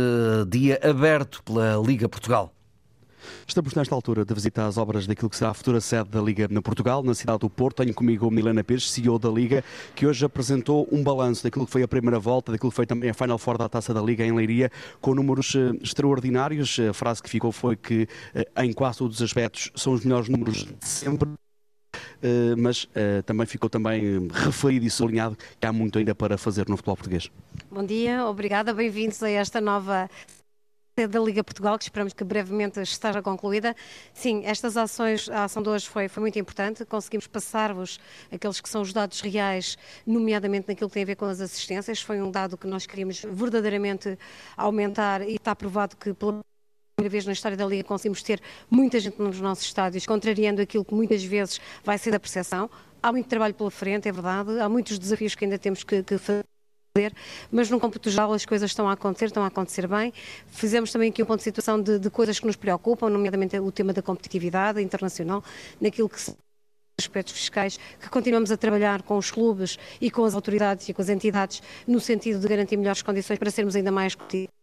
dia 0.49 0.79
aberto 0.83 1.41
pela 1.43 1.75
Liga 1.85 2.07
Portugal. 2.09 2.54
Estamos 3.47 3.73
nesta 3.73 3.93
altura 3.93 4.25
de 4.25 4.33
visitar 4.33 4.67
as 4.67 4.77
obras 4.77 5.07
daquilo 5.07 5.29
que 5.29 5.35
será 5.35 5.51
a 5.51 5.53
futura 5.53 5.79
sede 5.81 6.09
da 6.09 6.21
Liga 6.21 6.47
na 6.49 6.61
Portugal, 6.61 7.03
na 7.03 7.13
cidade 7.13 7.39
do 7.39 7.49
Porto. 7.49 7.83
Tenho 7.83 7.93
comigo 7.93 8.29
Milena 8.31 8.63
Pires, 8.63 8.89
CEO 8.89 9.19
da 9.19 9.29
Liga, 9.29 9.63
que 9.95 10.05
hoje 10.05 10.25
apresentou 10.25 10.87
um 10.91 11.03
balanço 11.03 11.43
daquilo 11.43 11.65
que 11.65 11.71
foi 11.71 11.83
a 11.83 11.87
primeira 11.87 12.19
volta, 12.19 12.51
daquilo 12.51 12.71
que 12.71 12.75
foi 12.75 12.85
também 12.85 13.09
a 13.09 13.13
Final 13.13 13.37
Four 13.37 13.57
da 13.57 13.69
Taça 13.69 13.93
da 13.93 14.01
Liga 14.01 14.25
em 14.25 14.33
Leiria, 14.33 14.71
com 15.01 15.13
números 15.13 15.53
eh, 15.55 15.71
extraordinários. 15.81 16.79
A 16.79 16.93
frase 16.93 17.21
que 17.21 17.29
ficou 17.29 17.51
foi 17.51 17.75
que 17.75 18.07
eh, 18.33 18.47
em 18.63 18.73
quase 18.73 18.99
todos 18.99 19.17
os 19.17 19.21
aspectos 19.21 19.71
são 19.75 19.93
os 19.93 20.03
melhores 20.03 20.29
números 20.29 20.65
de 20.65 20.87
sempre. 20.87 21.29
Uh, 22.15 22.57
mas 22.57 22.85
uh, 22.85 23.21
também 23.25 23.45
ficou 23.45 23.69
também 23.69 24.27
referido 24.31 24.85
e 24.85 24.89
sublinhado 24.89 25.37
que 25.59 25.67
há 25.67 25.71
muito 25.71 25.99
ainda 25.99 26.15
para 26.15 26.37
fazer 26.37 26.67
no 26.67 26.75
futebol 26.75 26.95
português. 26.95 27.29
Bom 27.69 27.85
dia, 27.85 28.25
obrigada, 28.25 28.73
bem-vindos 28.73 29.21
a 29.21 29.29
esta 29.29 29.61
nova 29.61 30.09
da 31.03 31.19
Liga 31.19 31.43
Portugal, 31.43 31.77
que 31.77 31.83
esperamos 31.83 32.13
que 32.13 32.23
brevemente 32.23 32.79
esteja 32.79 33.21
concluída. 33.21 33.75
Sim, 34.13 34.43
estas 34.45 34.77
ações, 34.77 35.27
a 35.27 35.43
ação 35.43 35.61
de 35.61 35.67
hoje 35.67 35.89
foi, 35.89 36.07
foi 36.07 36.21
muito 36.21 36.39
importante. 36.39 36.85
Conseguimos 36.85 37.27
passar-vos 37.27 37.99
aqueles 38.31 38.61
que 38.61 38.69
são 38.69 38.81
os 38.81 38.93
dados 38.93 39.19
reais, 39.19 39.77
nomeadamente 40.07 40.69
naquilo 40.69 40.89
que 40.89 40.93
tem 40.93 41.03
a 41.03 41.05
ver 41.05 41.17
com 41.17 41.25
as 41.25 41.41
assistências. 41.41 41.99
Foi 41.99 42.21
um 42.21 42.31
dado 42.31 42.57
que 42.57 42.65
nós 42.65 42.85
queríamos 42.85 43.21
verdadeiramente 43.29 44.17
aumentar 44.55 45.21
e 45.21 45.35
está 45.35 45.53
provado 45.53 45.97
que 45.97 46.13
pela 46.13 46.39
primeira 46.95 47.11
vez 47.11 47.25
na 47.25 47.33
história 47.33 47.57
da 47.57 47.65
Liga 47.65 47.83
conseguimos 47.83 48.23
ter 48.23 48.41
muita 48.71 48.97
gente 48.97 49.21
nos 49.21 49.41
nossos 49.41 49.65
estádios, 49.65 50.05
contrariando 50.05 50.61
aquilo 50.61 50.85
que 50.85 50.93
muitas 50.93 51.21
vezes 51.25 51.59
vai 51.83 51.97
ser 51.97 52.11
da 52.11 52.21
percepção. 52.21 52.69
Há 53.03 53.11
muito 53.11 53.27
trabalho 53.27 53.53
pela 53.53 53.69
frente, 53.69 54.07
é 54.07 54.13
verdade. 54.13 54.61
Há 54.61 54.69
muitos 54.69 54.97
desafios 54.97 55.35
que 55.35 55.43
ainda 55.43 55.59
temos 55.59 55.83
que, 55.83 56.01
que 56.03 56.17
fazer 56.17 56.45
mas 57.51 57.69
no 57.69 57.77
cômputo 57.77 58.09
geral 58.09 58.31
as 58.31 58.45
coisas 58.45 58.71
estão 58.71 58.87
a 58.87 58.93
acontecer, 58.93 59.25
estão 59.25 59.43
a 59.43 59.47
acontecer 59.47 59.85
bem. 59.85 60.13
Fizemos 60.47 60.93
também 60.93 61.09
aqui 61.09 61.21
um 61.21 61.25
ponto 61.25 61.39
de 61.39 61.43
situação 61.43 61.81
de, 61.81 61.99
de 61.99 62.09
coisas 62.09 62.39
que 62.39 62.45
nos 62.45 62.55
preocupam, 62.55 63.09
nomeadamente 63.09 63.59
o 63.59 63.69
tema 63.69 63.91
da 63.91 64.01
competitividade 64.01 64.81
internacional, 64.81 65.43
naquilo 65.81 66.07
que 66.07 66.17
aspectos 66.97 67.33
fiscais, 67.33 67.77
que 67.99 68.09
continuamos 68.09 68.49
a 68.49 68.55
trabalhar 68.55 69.01
com 69.01 69.17
os 69.17 69.29
clubes 69.29 69.77
e 69.99 70.09
com 70.09 70.23
as 70.23 70.33
autoridades 70.33 70.87
e 70.87 70.93
com 70.93 71.01
as 71.01 71.09
entidades 71.09 71.61
no 71.85 71.99
sentido 71.99 72.39
de 72.39 72.47
garantir 72.47 72.77
melhores 72.77 73.01
condições 73.01 73.37
para 73.37 73.51
sermos 73.51 73.75
ainda 73.75 73.91
mais 73.91 74.15
competitivos 74.15 74.54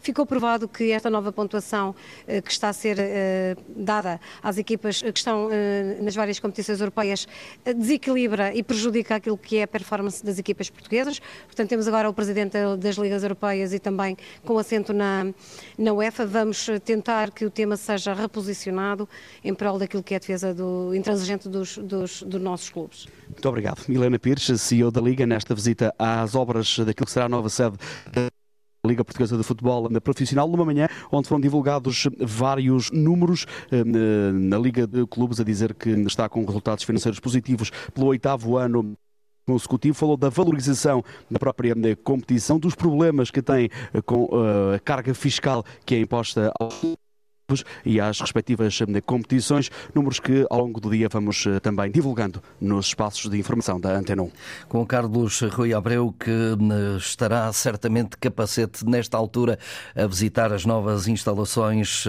Ficou 0.00 0.26
provado 0.26 0.68
que 0.68 0.90
esta 0.90 1.10
nova 1.10 1.32
pontuação 1.32 1.94
eh, 2.26 2.40
que 2.40 2.50
está 2.50 2.68
a 2.68 2.72
ser 2.72 2.96
eh, 2.98 3.56
dada 3.68 4.20
às 4.42 4.58
equipas 4.58 5.02
que 5.02 5.18
estão 5.18 5.48
eh, 5.50 5.98
nas 6.00 6.14
várias 6.14 6.38
competições 6.38 6.80
europeias 6.80 7.26
desequilibra 7.64 8.54
e 8.54 8.62
prejudica 8.62 9.16
aquilo 9.16 9.36
que 9.36 9.58
é 9.58 9.62
a 9.62 9.68
performance 9.68 10.24
das 10.24 10.38
equipas 10.38 10.70
portuguesas. 10.70 11.20
Portanto, 11.46 11.68
temos 11.68 11.88
agora 11.88 12.08
o 12.08 12.14
Presidente 12.14 12.56
das 12.78 12.96
Ligas 12.96 13.22
Europeias 13.22 13.72
e 13.72 13.78
também 13.78 14.16
com 14.44 14.58
assento 14.58 14.92
na, 14.92 15.26
na 15.78 15.92
UEFA. 15.92 16.26
Vamos 16.26 16.66
tentar 16.84 17.30
que 17.30 17.44
o 17.44 17.50
tema 17.50 17.76
seja 17.76 18.14
reposicionado 18.14 19.08
em 19.42 19.54
prol 19.54 19.78
daquilo 19.78 20.02
que 20.02 20.14
é 20.14 20.16
a 20.16 20.20
defesa 20.20 20.54
do 20.54 20.94
intransigente 20.94 21.48
dos, 21.48 21.78
dos, 21.78 22.22
dos 22.22 22.40
nossos 22.40 22.70
clubes. 22.70 23.06
Muito 23.28 23.48
obrigado. 23.48 23.82
Milena 23.88 24.18
Pires, 24.18 24.46
CEO 24.60 24.90
da 24.90 25.00
Liga, 25.00 25.26
nesta 25.26 25.54
visita 25.54 25.94
às 25.98 26.34
obras 26.34 26.78
daquilo 26.78 27.06
que 27.06 27.12
será 27.12 27.26
a 27.26 27.28
nova 27.28 27.48
sede 27.48 27.76
da 28.12 28.35
Liga 28.86 29.04
Portuguesa 29.04 29.36
de 29.36 29.42
Futebol 29.42 29.88
na 29.90 30.00
Profissional, 30.00 30.48
numa 30.48 30.64
manhã 30.64 30.88
onde 31.10 31.28
foram 31.28 31.40
divulgados 31.40 32.08
vários 32.20 32.90
números 32.90 33.46
eh, 33.70 33.84
na 34.32 34.58
Liga 34.58 34.86
de 34.86 35.06
Clubes, 35.06 35.40
a 35.40 35.44
dizer 35.44 35.74
que 35.74 35.90
está 35.90 36.28
com 36.28 36.44
resultados 36.44 36.84
financeiros 36.84 37.20
positivos 37.20 37.70
pelo 37.94 38.06
oitavo 38.06 38.56
ano 38.56 38.96
consecutivo, 39.46 39.94
falou 39.96 40.16
da 40.16 40.28
valorização 40.28 41.04
da 41.30 41.38
própria 41.38 41.72
eh, 41.72 41.94
competição, 41.94 42.58
dos 42.58 42.74
problemas 42.74 43.30
que 43.30 43.42
tem 43.42 43.70
eh, 43.92 44.00
com 44.02 44.28
a 44.74 44.78
carga 44.80 45.14
fiscal 45.14 45.64
que 45.84 45.94
é 45.94 46.00
imposta 46.00 46.52
ao 46.58 46.68
e 47.84 48.00
às 48.00 48.20
respectivas 48.20 48.80
eh, 48.80 49.00
competições, 49.00 49.70
números 49.94 50.18
que 50.18 50.44
ao 50.50 50.58
longo 50.58 50.80
do 50.80 50.90
dia 50.90 51.08
vamos 51.08 51.46
eh, 51.46 51.60
também 51.60 51.88
divulgando 51.92 52.42
nos 52.60 52.86
espaços 52.86 53.30
de 53.30 53.38
informação 53.38 53.78
da 53.78 53.96
Antena 53.96 54.22
1. 54.22 54.30
Com 54.68 54.84
Carlos 54.84 55.42
Rui 55.42 55.72
Abreu, 55.72 56.12
que 56.18 56.28
eh, 56.28 56.96
estará 56.96 57.52
certamente 57.52 58.16
capacete 58.16 58.84
nesta 58.84 59.16
altura 59.16 59.60
a 59.94 60.08
visitar 60.08 60.52
as 60.52 60.64
novas 60.64 61.06
instalações 61.06 62.04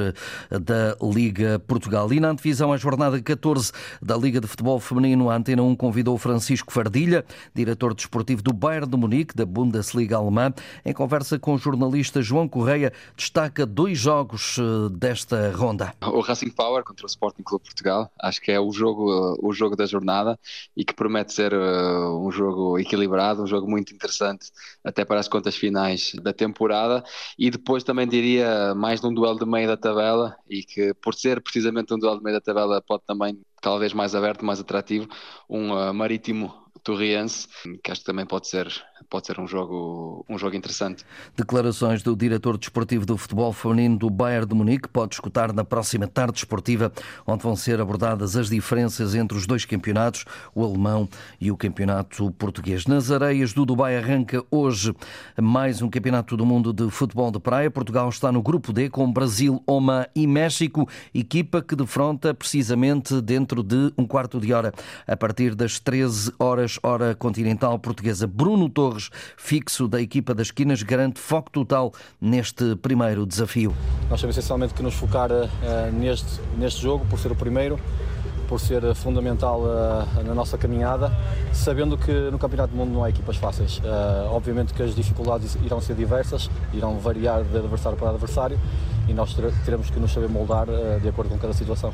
da 0.50 0.98
Liga 1.04 1.60
Portugal. 1.60 2.12
E 2.12 2.20
na 2.20 2.30
antevisão, 2.30 2.74
a 2.74 2.78
jornada 2.78 3.22
14 3.22 3.72
da 4.02 4.18
Liga 4.18 4.42
de 4.42 4.48
Futebol 4.48 4.80
Feminino, 4.80 5.30
a 5.30 5.36
Antena 5.36 5.62
1 5.62 5.76
convidou 5.76 6.18
Francisco 6.18 6.74
Fardilha, 6.74 7.24
diretor 7.54 7.94
desportivo 7.94 8.42
do 8.42 8.52
Bayern 8.52 8.90
de 8.90 8.98
Munique, 8.98 9.36
da 9.36 9.46
Bundesliga 9.46 10.18
alemã, 10.18 10.52
em 10.84 10.94
conversa 10.94 11.38
com 11.38 11.54
o 11.54 11.58
jornalista 11.60 12.24
João 12.24 12.48
Correia, 12.48 12.92
destaca 13.16 13.66
dois 13.66 14.00
jogos 14.00 14.58
desta 14.94 15.27
desta 15.28 15.52
ronda? 15.52 15.94
O 16.02 16.22
Racing 16.22 16.50
Power 16.50 16.84
contra 16.84 17.06
o 17.06 17.10
Sporting 17.10 17.44
Clube 17.44 17.66
Portugal, 17.66 18.10
acho 18.20 18.42
que 18.42 18.52
é 18.52 18.60
o 18.60 18.72
jogo, 18.72 19.38
o 19.42 19.54
jogo 19.54 19.76
da 19.76 19.86
jornada 19.86 20.40
e 20.76 20.86
que 20.86 20.94
promete 20.94 21.34
ser 21.34 21.54
uh, 21.54 22.26
um 22.26 22.32
jogo 22.32 22.80
equilibrado, 22.80 23.44
um 23.44 23.48
jogo 23.48 23.70
muito 23.70 23.94
interessante 23.94 24.50
até 24.84 25.04
para 25.04 25.20
as 25.20 25.28
contas 25.28 25.56
finais 25.56 26.14
da 26.24 26.32
temporada 26.32 27.04
e 27.38 27.52
depois 27.52 27.84
também 27.84 28.08
diria 28.08 28.74
mais 28.74 29.02
de 29.02 29.08
um 29.08 29.14
duelo 29.14 29.38
de 29.38 29.46
meio 29.46 29.68
da 29.68 29.78
tabela 29.78 30.36
e 30.50 30.64
que 30.64 30.94
por 30.96 31.14
ser 31.14 31.42
precisamente 31.42 31.94
um 31.94 32.00
duelo 32.00 32.18
de 32.18 32.24
meio 32.24 32.38
da 32.38 32.42
tabela 32.42 32.82
pode 32.82 33.04
também 33.06 33.38
cada 33.62 33.78
vez 33.78 33.94
mais 33.94 34.16
aberto, 34.16 34.46
mais 34.46 34.60
atrativo, 34.60 35.08
um 35.50 35.74
uh, 35.74 35.94
marítimo 35.94 36.54
Torriense, 36.88 37.50
que 37.84 37.92
acho 37.92 38.00
que 38.00 38.08
também 38.08 38.26
pode 38.26 38.48
ser, 38.48 38.66
pode 39.10 39.28
ser 39.28 39.38
um, 39.42 39.46
jogo, 39.46 40.24
um 40.30 40.38
jogo 40.38 40.56
interessante. 40.56 41.04
Declarações 41.36 42.02
do 42.02 42.16
diretor 42.16 42.58
desportivo 42.58 43.06
do 43.06 43.18
futebol 43.18 43.52
feminino 43.52 43.98
do 43.98 44.10
Bayern 44.10 44.48
de 44.48 44.56
Munique, 44.56 44.88
pode 44.88 45.16
escutar 45.16 45.52
na 45.52 45.66
próxima 45.66 46.08
tarde 46.08 46.38
esportiva, 46.38 46.90
onde 47.26 47.44
vão 47.44 47.58
ser 47.58 47.82
abordadas 47.82 48.38
as 48.38 48.50
diferenças 48.50 49.16
entre 49.16 49.38
os 49.38 49.46
dois 49.46 49.66
campeonatos, 49.66 50.24
o 50.56 50.64
alemão 50.64 51.10
e 51.42 51.52
o 51.52 51.58
campeonato 51.58 52.32
português. 52.32 52.86
Nas 52.86 53.12
areias 53.12 53.52
do 53.52 53.66
Dubai 53.66 53.98
arranca 53.98 54.42
hoje 54.50 54.96
mais 55.42 55.82
um 55.82 55.90
campeonato 55.90 56.38
do 56.38 56.46
mundo 56.46 56.72
de 56.72 56.90
futebol 56.90 57.30
de 57.32 57.40
praia. 57.40 57.70
Portugal 57.70 58.08
está 58.08 58.32
no 58.32 58.42
grupo 58.42 58.72
D 58.72 58.90
com 58.90 59.12
Brasil, 59.12 59.62
Oman 59.68 60.06
e 60.16 60.26
México, 60.26 60.88
equipa 61.14 61.62
que 61.62 61.76
defronta 61.76 62.34
precisamente 62.34 63.20
dentro 63.20 63.62
de 63.62 63.92
um 63.98 64.08
quarto 64.08 64.40
de 64.40 64.54
hora, 64.54 64.74
a 65.06 65.18
partir 65.18 65.54
das 65.54 65.82
13 65.82 66.32
horas 66.40 66.77
hora 66.84 67.16
continental 67.16 67.78
portuguesa. 67.80 68.28
Bruno 68.28 68.70
Torres, 68.70 69.10
fixo 69.36 69.88
da 69.88 70.02
equipa 70.02 70.34
das 70.34 70.48
esquinas, 70.48 70.84
garante 70.84 71.20
foco 71.20 71.52
total 71.52 71.92
neste 72.20 72.76
primeiro 72.78 73.26
desafio. 73.26 73.74
Nós 74.10 74.20
temos 74.22 74.38
essencialmente 74.38 74.74
que 74.74 74.84
nos 74.84 74.94
focar 74.94 75.32
uh, 75.32 75.46
neste, 75.94 76.40
neste 76.58 76.82
jogo, 76.82 77.06
por 77.06 77.20
ser 77.20 77.32
o 77.32 77.36
primeiro. 77.36 77.80
por 78.48 78.62
ser 78.62 78.96
fundamental 78.96 79.60
uh, 79.60 80.24
na 80.24 80.34
nossa 80.34 80.58
caminhada, 80.58 81.12
sabendo 81.52 81.98
que 81.98 82.12
no 82.32 82.40
Campeonato 82.40 82.72
do 82.72 82.78
Mundo 82.78 82.94
não 82.94 83.04
há 83.04 83.10
equipas 83.10 83.36
fáceis. 83.36 83.80
Uh, 83.80 84.32
obviamente 84.32 84.74
que 84.74 84.82
as 84.82 84.96
dificuldades 84.96 85.58
irão 85.64 85.82
ser 85.82 85.96
diversas, 85.96 86.50
irão 86.74 86.98
variar 86.98 87.44
de 87.44 87.58
adversário 87.58 87.98
para 87.98 88.10
adversário 88.10 88.58
e 89.08 89.14
nós 89.14 89.36
teremos 89.66 89.90
que 89.90 90.00
nos 90.00 90.14
saber 90.14 90.30
moldar 90.30 90.68
de 91.02 91.10
acordo 91.10 91.30
com 91.30 91.38
cada 91.38 91.54
situação. 91.54 91.94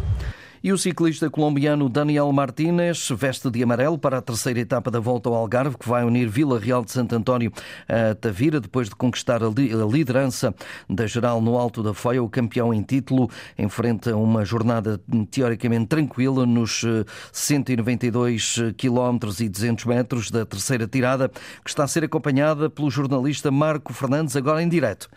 E 0.64 0.72
o 0.72 0.78
ciclista 0.78 1.30
colombiano 1.30 1.90
Daniel 1.90 2.32
Martínez 2.32 3.10
veste 3.18 3.52
de 3.52 3.62
amarelo 3.62 3.98
para 3.98 4.20
a 4.20 4.22
terceira 4.22 4.62
etapa 4.62 4.90
da 4.90 4.98
volta 4.98 5.28
ao 5.28 5.36
Algarve, 5.36 5.78
que 5.78 5.90
vai 5.90 6.06
unir 6.06 6.30
Vila 6.30 6.58
Real 6.58 6.86
de 6.86 6.90
Santo 6.90 7.14
António 7.14 7.52
a 7.86 8.16
Tavira, 8.16 8.62
depois 8.62 8.88
de 8.88 8.96
conquistar 8.96 9.44
a 9.44 9.50
liderança 9.50 10.56
da 10.90 11.06
geral 11.06 11.42
no 11.42 11.58
Alto 11.58 11.84
da 11.84 11.94
Foia. 11.94 12.24
O 12.24 12.30
campeão 12.30 12.74
em 12.74 12.82
título 12.82 13.30
enfrenta 13.58 14.16
uma 14.16 14.46
jornada 14.46 15.02
teoricamente 15.30 15.88
tranquila 15.88 16.46
nos 16.46 16.86
192 17.34 18.56
km 18.78 19.20
e 19.42 19.50
200 19.50 19.84
metros 19.84 20.32
da 20.32 20.46
terceira 20.46 20.88
tirada, 20.88 21.28
que 21.28 21.70
está 21.70 21.84
a 21.84 21.88
ser 21.90 22.06
acompanhada 22.06 22.70
pelo 22.70 22.90
jornalista 22.90 23.52
Marco 23.52 23.92
Fernandes, 23.92 24.38
agora 24.38 24.64
em 24.64 24.70
direto. 24.70 25.10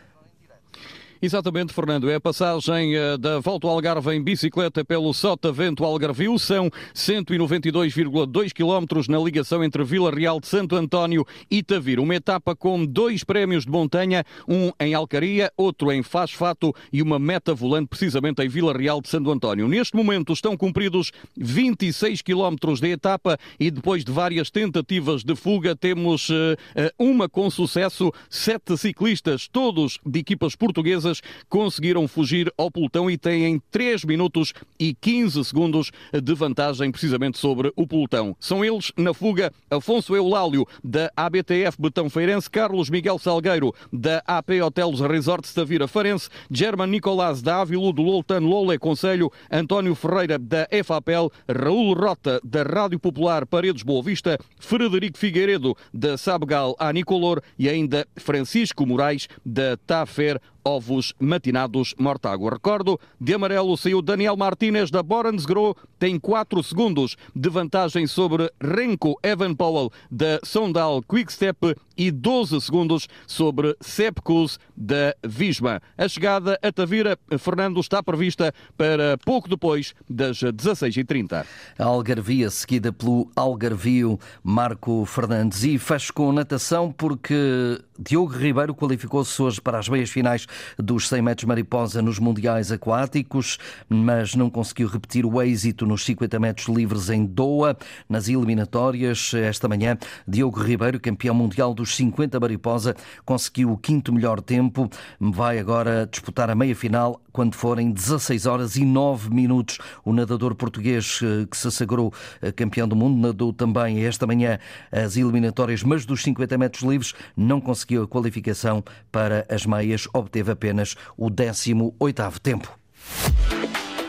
Exatamente, 1.20 1.72
Fernando. 1.72 2.10
É 2.10 2.16
a 2.16 2.20
passagem 2.20 2.94
eh, 2.94 3.16
da 3.16 3.40
Volta 3.40 3.66
ao 3.66 3.72
Algarve 3.72 4.14
em 4.14 4.22
bicicleta 4.22 4.84
pelo 4.84 5.14
Sotavento 5.14 5.82
Algarvio. 5.82 6.38
São 6.38 6.70
192,2 6.94 8.52
km 8.52 9.08
na 9.08 9.18
ligação 9.18 9.64
entre 9.64 9.82
Vila 9.82 10.10
Real 10.10 10.38
de 10.38 10.46
Santo 10.46 10.76
António 10.76 11.26
e 11.50 11.62
Tavira. 11.62 12.02
Uma 12.02 12.16
etapa 12.16 12.54
com 12.54 12.84
dois 12.84 13.24
prémios 13.24 13.64
de 13.64 13.70
montanha, 13.70 14.24
um 14.46 14.70
em 14.78 14.92
Alcaria, 14.92 15.50
outro 15.56 15.90
em 15.90 16.02
Fasfato 16.02 16.74
e 16.92 17.00
uma 17.00 17.18
meta 17.18 17.54
volante 17.54 17.88
precisamente 17.88 18.42
em 18.42 18.48
Vila 18.48 18.76
Real 18.76 19.00
de 19.00 19.08
Santo 19.08 19.30
António. 19.30 19.68
Neste 19.68 19.96
momento 19.96 20.34
estão 20.34 20.54
cumpridos 20.54 21.12
26 21.34 22.20
km 22.20 22.74
de 22.78 22.88
etapa 22.88 23.38
e 23.58 23.70
depois 23.70 24.04
de 24.04 24.12
várias 24.12 24.50
tentativas 24.50 25.24
de 25.24 25.34
fuga 25.34 25.74
temos 25.74 26.28
uh, 26.28 26.56
uma 26.98 27.26
com 27.26 27.50
sucesso, 27.50 28.12
sete 28.28 28.76
ciclistas, 28.76 29.48
todos 29.48 29.98
de 30.04 30.18
equipas 30.18 30.54
portuguesas 30.54 31.05
conseguiram 31.48 32.06
fugir 32.08 32.52
ao 32.56 32.70
pelotão 32.70 33.10
e 33.10 33.16
têm 33.18 33.60
3 33.70 34.04
minutos 34.04 34.52
e 34.78 34.94
15 34.94 35.44
segundos 35.44 35.90
de 36.12 36.34
vantagem 36.34 36.90
precisamente 36.90 37.38
sobre 37.38 37.72
o 37.76 37.86
pelotão. 37.86 38.36
São 38.38 38.64
eles 38.64 38.92
na 38.96 39.12
fuga 39.12 39.52
Afonso 39.70 40.14
Eulálio 40.14 40.66
da 40.82 41.10
ABTF 41.16 41.80
Betão 41.80 42.08
Feirense, 42.08 42.50
Carlos 42.50 42.90
Miguel 42.90 43.18
Salgueiro 43.18 43.74
da 43.92 44.22
AP 44.26 44.50
Hotels 44.64 45.00
Resorts 45.00 45.52
Tavira 45.52 45.88
Farense, 45.88 46.28
German 46.50 46.88
Nicolás 46.88 47.42
da 47.42 47.60
Ávilo 47.60 47.92
do 47.92 48.02
Loltan 48.02 48.40
Lole 48.40 48.78
Conselho, 48.78 49.30
António 49.50 49.94
Ferreira 49.94 50.38
da 50.38 50.68
FAPEL, 50.84 51.30
Raul 51.48 51.94
Rota 51.94 52.40
da 52.44 52.62
Rádio 52.62 52.98
Popular 52.98 53.46
Paredes 53.46 53.82
Boa 53.82 54.02
Vista, 54.02 54.38
Frederico 54.58 55.18
Figueiredo 55.18 55.76
da 55.92 56.16
Sabgal 56.16 56.74
Anicolor 56.78 57.42
e 57.58 57.68
ainda 57.68 58.06
Francisco 58.16 58.86
Moraes 58.86 59.28
da 59.44 59.76
Tafer 59.86 60.40
ovos 60.66 61.14
matinados 61.20 61.94
Mortágua. 61.96 62.50
Recordo, 62.50 62.98
de 63.20 63.32
amarelo 63.32 63.76
saiu 63.76 64.02
Daniel 64.02 64.36
Martínez 64.36 64.90
da 64.90 65.00
Borensgro, 65.00 65.76
tem 65.96 66.18
4 66.18 66.60
segundos 66.64 67.16
de 67.34 67.48
vantagem 67.48 68.06
sobre 68.08 68.50
Renko 68.60 69.16
Evan 69.22 69.54
Powell 69.54 69.92
da 70.10 70.40
Sondal 70.42 71.00
Quickstep 71.02 71.76
e 71.96 72.10
12 72.10 72.60
segundos 72.60 73.08
sobre 73.26 73.76
Sepkus 73.80 74.58
da 74.76 75.14
Visma. 75.24 75.80
A 75.96 76.08
chegada 76.08 76.58
a 76.60 76.72
Tavira, 76.72 77.16
Fernando, 77.38 77.80
está 77.80 78.02
prevista 78.02 78.52
para 78.76 79.16
pouco 79.24 79.48
depois 79.48 79.94
das 80.10 80.38
16h30. 80.38 81.46
A 81.78 81.84
Algarvia, 81.84 82.50
seguida 82.50 82.92
pelo 82.92 83.30
Algarvio 83.36 84.18
Marco 84.42 85.04
Fernandes. 85.06 85.62
E 85.62 85.78
fecho 85.78 86.12
com 86.12 86.32
natação 86.32 86.92
porque 86.92 87.80
Diogo 87.98 88.32
Ribeiro 88.32 88.74
qualificou-se 88.74 89.40
hoje 89.40 89.60
para 89.60 89.78
as 89.78 89.88
meias 89.88 90.10
finais 90.10 90.46
dos 90.78 91.08
100 91.08 91.22
metros 91.22 91.44
mariposa 91.44 92.02
nos 92.02 92.18
Mundiais 92.18 92.70
Aquáticos, 92.72 93.58
mas 93.88 94.34
não 94.34 94.50
conseguiu 94.50 94.88
repetir 94.88 95.24
o 95.24 95.40
êxito 95.40 95.86
nos 95.86 96.04
50 96.04 96.38
metros 96.38 96.68
livres 96.68 97.10
em 97.10 97.24
Doha. 97.24 97.76
Nas 98.08 98.28
eliminatórias, 98.28 99.32
esta 99.34 99.68
manhã, 99.68 99.96
Diogo 100.26 100.60
Ribeiro, 100.60 101.00
campeão 101.00 101.34
mundial 101.34 101.74
dos 101.74 101.94
50 101.96 102.38
mariposa, 102.40 102.94
conseguiu 103.24 103.72
o 103.72 103.76
quinto 103.76 104.12
melhor 104.12 104.40
tempo. 104.40 104.88
Vai 105.20 105.58
agora 105.58 106.08
disputar 106.10 106.50
a 106.50 106.54
meia 106.54 106.74
final 106.74 107.20
quando 107.36 107.54
forem 107.54 107.90
16 107.90 108.46
horas 108.46 108.76
e 108.76 108.84
9 108.84 109.28
minutos. 109.28 109.78
O 110.02 110.12
nadador 110.12 110.54
português 110.54 111.20
eh, 111.22 111.46
que 111.50 111.56
se 111.56 111.70
sagrou 111.70 112.10
eh, 112.40 112.50
campeão 112.50 112.88
do 112.88 112.96
mundo 112.96 113.20
nadou 113.20 113.52
também 113.52 114.04
esta 114.06 114.26
manhã 114.26 114.58
as 114.90 115.18
eliminatórias, 115.18 115.82
mas 115.82 116.06
dos 116.06 116.22
50 116.22 116.56
metros 116.56 116.82
livres 116.82 117.14
não 117.36 117.60
conseguiu 117.60 118.04
a 118.04 118.08
qualificação 118.08 118.82
para 119.12 119.46
as 119.50 119.66
meias, 119.66 120.08
obteve 120.14 120.45
apenas 120.50 120.96
o 121.16 121.30
18º 121.30 122.38
tempo. 122.38 122.78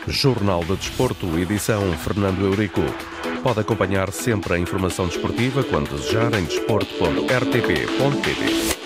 Jornal 0.06 0.62
de 0.64 0.76
Desporto, 0.76 1.38
edição 1.38 1.92
Fernando 1.98 2.46
Eurico. 2.46 2.82
Pode 3.42 3.60
acompanhar 3.60 4.10
sempre 4.12 4.54
a 4.54 4.58
informação 4.58 5.06
desportiva 5.06 5.62
quando 5.62 5.94
desejar 5.94 6.34
em 6.34 6.44
desporto.rtp.pt. 6.44 8.77